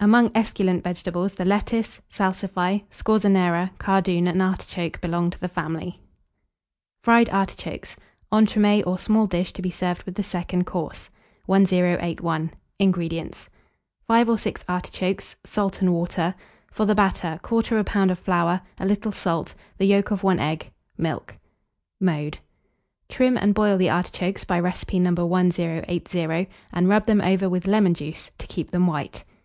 Among 0.00 0.32
esculent 0.34 0.82
vegetables, 0.82 1.34
the 1.34 1.44
Lettuce, 1.44 2.00
Salsify, 2.10 2.80
Scorzonera, 2.90 3.70
Cardoon, 3.78 4.26
and 4.26 4.42
Artichoke 4.42 5.00
belong 5.00 5.30
to 5.30 5.38
the 5.38 5.46
family. 5.46 6.00
FRIED 7.04 7.30
ARTICHOKES. 7.30 7.94
(Entremets, 8.32 8.84
or 8.84 8.98
Small 8.98 9.28
Dish, 9.28 9.52
to 9.52 9.62
be 9.62 9.70
served 9.70 10.02
with 10.02 10.16
the 10.16 10.24
Second 10.24 10.64
Course.) 10.66 11.08
1081. 11.44 12.50
INGREDIENTS. 12.80 13.48
5 14.08 14.28
or 14.28 14.36
6 14.36 14.64
artichokes, 14.68 15.36
salt 15.44 15.80
and 15.80 15.92
water: 15.92 16.34
for 16.72 16.84
the 16.84 16.96
batter, 16.96 17.38
1/4 17.44 17.84
lb. 17.84 18.10
of 18.10 18.18
flour, 18.18 18.62
a 18.80 18.84
little 18.86 19.12
salt, 19.12 19.54
the 19.78 19.86
yolk 19.86 20.10
of 20.10 20.24
1 20.24 20.40
egg, 20.40 20.72
milk. 20.98 21.36
Mode. 22.00 22.38
Trim 23.08 23.36
and 23.36 23.54
boil 23.54 23.76
the 23.76 23.90
artichokes 23.90 24.42
by 24.44 24.58
recipe 24.58 24.98
No. 24.98 25.12
1080, 25.24 26.48
and 26.72 26.88
rub 26.88 27.06
them 27.06 27.20
over 27.20 27.48
with 27.48 27.68
lemon 27.68 27.94
juice, 27.94 28.32
to 28.38 28.48
keep 28.48 28.72
them 28.72 28.88
white. 28.88 29.22